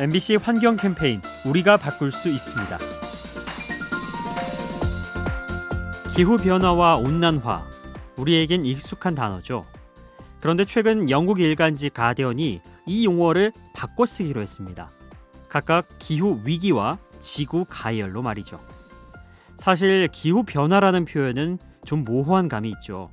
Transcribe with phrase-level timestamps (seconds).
[0.00, 2.78] MBC 환경 캠페인 우리가 바꿀 수 있습니다.
[6.14, 7.64] 기후 변화와 온난화
[8.16, 9.66] 우리에겐 익숙한 단어죠.
[10.40, 14.88] 그런데 최근 영국 일간지 가디언이 이 용어를 바꿔 쓰기로 했습니다.
[15.48, 18.60] 각각 기후 위기와 지구 가열로 말이죠.
[19.56, 23.10] 사실 기후 변화라는 표현은 좀 모호한 감이 있죠.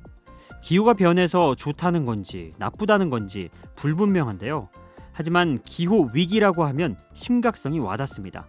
[0.62, 4.68] 기후가 변해서 좋다는 건지 나쁘다는 건지 불분명한데요.
[5.16, 8.46] 하지만 기후 위기라고 하면 심각성이 와닿습니다.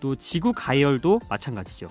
[0.00, 1.86] 또 지구 가열도 마찬가지죠.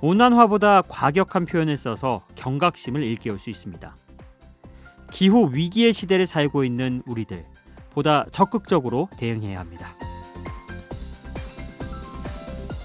[0.00, 3.96] 온난화보다 과격한 표현을 써서 경각심을 일깨울 수 있습니다.
[5.10, 7.44] 기후 위기의 시대를 살고 있는 우리들
[7.90, 9.96] 보다 적극적으로 대응해야 합니다.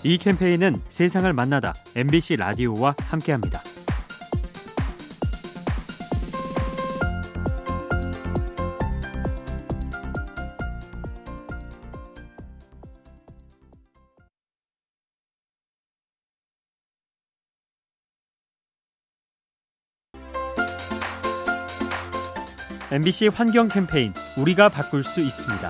[0.04, 3.73] 이 캠페인은 세상을 만나다 MBC 라디오와 함께합니다.
[22.94, 25.68] MBC 환경 캠페인 우리가 바꿀 수 있습니다.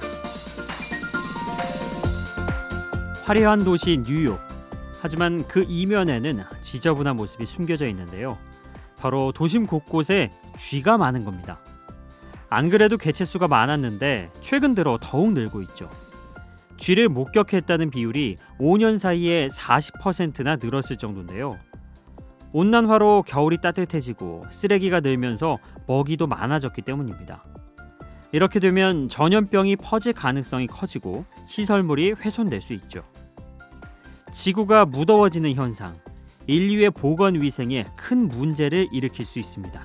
[3.23, 4.37] 화려한 도시 뉴욕.
[5.01, 8.37] 하지만 그 이면에는 지저분한 모습이 숨겨져 있는데요.
[8.99, 11.61] 바로 도심 곳곳에 쥐가 많은 겁니다.
[12.49, 15.89] 안 그래도 개체수가 많았는데 최근 들어 더욱 늘고 있죠.
[16.75, 21.57] 쥐를 목격했다는 비율이 5년 사이에 40%나 늘었을 정도인데요.
[22.51, 27.43] 온난화로 겨울이 따뜻해지고 쓰레기가 늘면서 먹이도 많아졌기 때문입니다.
[28.31, 33.03] 이렇게 되면 전염병이 퍼질 가능성이 커지고 시설물이 훼손될 수 있죠.
[34.31, 35.93] 지구가 무더워지는 현상,
[36.47, 39.83] 인류의 보건 위생에 큰 문제를 일으킬 수 있습니다.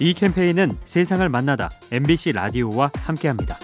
[0.00, 3.56] 이 캠페인은 세상을 만나다 MBC 라디오와 함께합니다.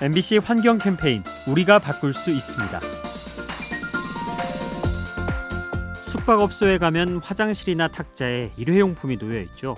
[0.00, 2.78] MBC 환경 캠페인 우리가 바꿀 수 있습니다.
[6.04, 9.74] 숙박업소에 가면 화장실이나 탁자에 일회용품이 놓여 있죠.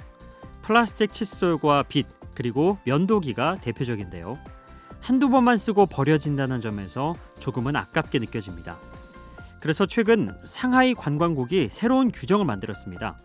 [0.60, 4.38] 플라스틱 칫솔과 빗 그리고 면도기가 대표적인데요.
[5.00, 8.76] 한두 번만 쓰고 버려진다는 점에서 조금은 아깝게 느껴집니다.
[9.62, 13.16] 그래서 최근 상하이 관광국이 새로운 규정을 만들었습니다.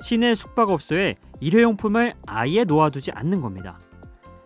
[0.00, 3.78] 시내 숙박업소에 일회용품을 아예 놓아두지 않는 겁니다.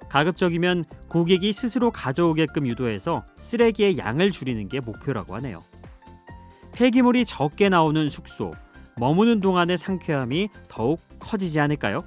[0.08, 5.62] 가급적이면 고객이 스스로 가져오게끔 유도해서 쓰레기의 양을 줄이는 게 목표라고 하네요.
[6.72, 8.50] 폐기물이 적게 나오는 숙소,
[8.96, 12.04] 머무는 동안의 상쾌함이 더욱 커지지 않을까요?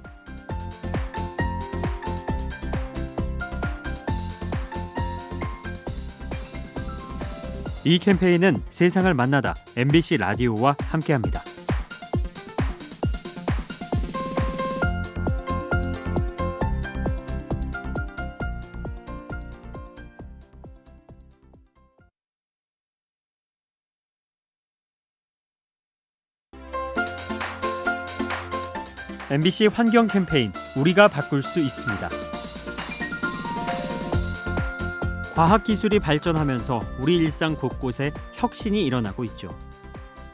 [7.84, 11.42] 이 캠페인은 세상을 만나다 MBC 라디오와 함께합니다.
[29.30, 32.08] MBC 환경 캠페인 우리가 바꿀 수 있습니다.
[35.34, 39.56] 과학 기술이 발전하면서 우리 일상 곳곳에 혁신이 일어나고 있죠.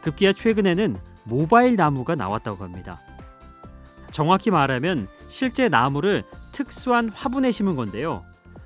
[0.03, 2.99] 급기야 최근에는 모바일 나무가 나왔다고 합니다.
[4.11, 8.25] 정확히 말하면 실제 나무를 특수한 화분에 심은 건데요.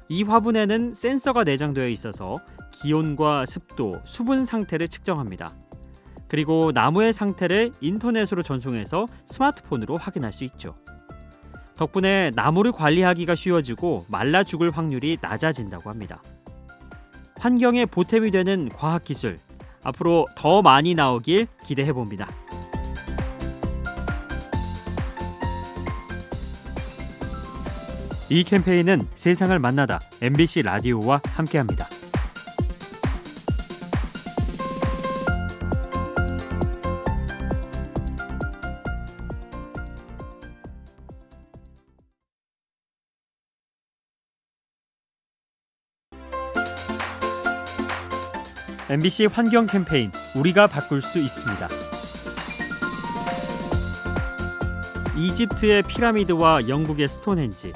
[0.09, 2.39] 이 화분에는 센서가 내장되어 있어서
[2.71, 5.51] 기온과 습도, 수분 상태를 측정합니다.
[6.33, 10.75] 그리고 나무의 상태를 인터넷으로 전송해서 스마트폰으로 확인할 수 있죠.
[11.77, 16.23] 덕분에 나무를 관리하기가 쉬워지고 말라 죽을 확률이 낮아진다고 합니다.
[17.37, 19.39] 환경에 보탬이 되는 과학 기술
[19.85, 22.27] 앞으로 더 많이 나오길 기대해 봅니다.
[28.31, 31.92] 이 캠페인은 세상을 만나다 MBC 라디오와 함께합니다.
[48.93, 51.67] MBC 환경 캠페인 우리가 바꿀 수 있습니다.
[55.17, 57.73] 이집트의 피라미드와 영국의 스톤헨지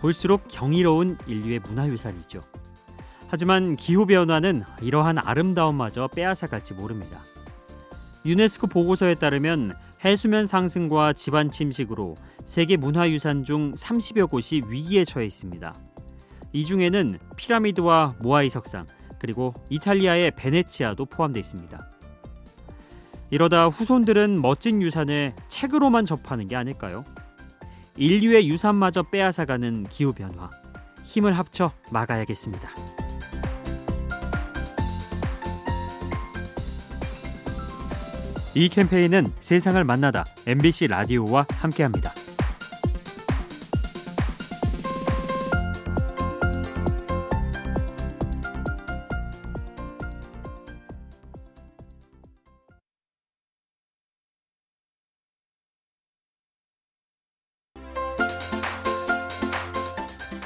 [0.00, 2.40] 볼수록 경이로운 인류의 문화유산이죠.
[3.28, 7.20] 하지만 기후 변화는 이러한 아름다움마저 빼앗아갈지 모릅니다.
[8.26, 15.72] 유네스코 보고서에 따르면 해수면 상승과 지반 침식으로 세계 문화유산 중 30여 곳이 위기에 처해 있습니다.
[16.52, 18.86] 이 중에는 피라미드와 모아이 석상,
[19.18, 21.90] 그리고 이탈리아의 베네치아도 포함되어 있습니다.
[23.30, 27.04] 이러다 후손들은 멋진 유산을 책으로만 접하는 게 아닐까요?
[27.96, 30.50] 인류의 유산마저 빼앗아가는 기후 변화.
[31.04, 32.70] 힘을 합쳐 막아야겠습니다.
[38.54, 42.10] 이 캠페인은 세상을 만나다 MBC 라디오와 함께합니다.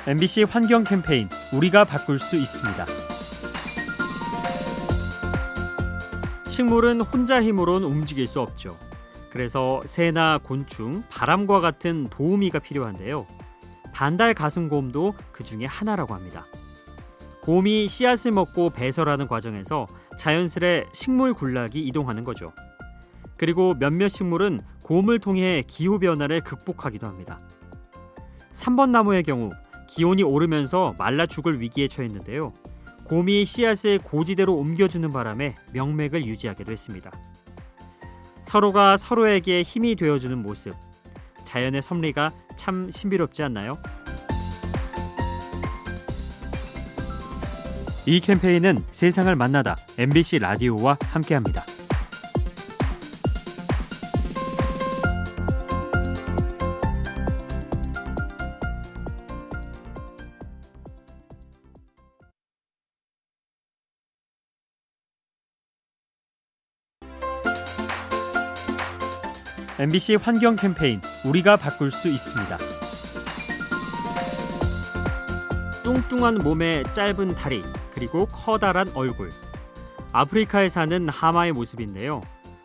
[0.04, 2.86] MBC 환경 캠페인 우리가 바꿀 수 있습니다.
[6.48, 8.76] 식물은 혼자 힘으론 움직일 수 없죠.
[9.30, 13.28] 그래서 새나 곤충, 바람과 같은 도우미가 필요한데요.
[13.92, 16.46] 반달 가슴곰도 그 중에 하나라고 합니다.
[17.42, 19.86] 곰이 씨앗을 먹고 배설하는 과정에서
[20.18, 22.52] 자연스레 식물 군락이 이동하는 거죠.
[23.36, 27.38] 그리고 몇몇 식물은 곰을 통해 기후 변화를 극복하기도 합니다.
[28.52, 29.52] 3번 나무의 경우
[29.94, 32.52] 기온이 오르면서 말라 죽을 위기에 처했는데요.
[33.04, 37.10] 곰이 씨앗을 고지대로 옮겨주는 바람에 명맥을 유지하기도 했습니다.
[38.42, 40.74] 서로가 서로에게 힘이 되어주는 모습,
[41.44, 43.78] 자연의 섭리가 참 신비롭지 않나요?
[48.06, 51.62] 이 캠페인은 세상을 만나다 MBC 라디오와 함께합니다.
[69.78, 72.58] MBC 환경 캠페인 우리가 바꿀 수 있습니다.
[75.82, 77.62] 뚱뚱한 몸에 짧은 다리
[77.94, 79.30] 그리고 커다란 얼굴.
[80.12, 82.20] 아프리카에 사는 하마의 모습인데요.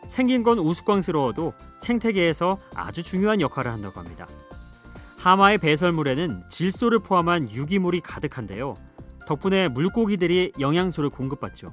[0.06, 4.26] 생긴 건 우스꽝스러워도 생태계에서 아주 중요한 역할을 한다고 합니다.
[5.16, 8.74] 하마의 배설물에는 질소를 포함한 유기물이 가득한데요.
[9.26, 11.72] 덕분에 물고기들이 영양소를 공급받죠.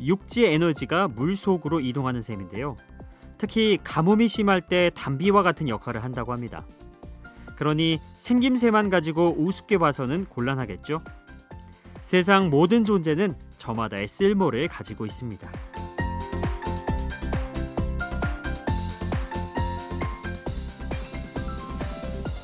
[0.00, 2.76] 육지 에너지가 물 속으로 이동하는 셈인데요.
[3.38, 6.66] 특히 가뭄이 심할 때 담비와 같은 역할을 한다고 합니다.
[7.56, 11.02] 그러니 생김새만 가지고 우습게 봐서는 곤란하겠죠.
[12.02, 15.50] 세상 모든 존재는 저마다의 쓸모를 가지고 있습니다.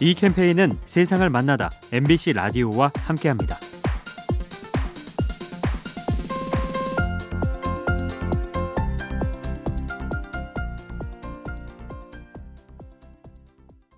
[0.01, 3.57] 이 캠페인은 세상을 만나다 MBC 라디오와 함께합니다.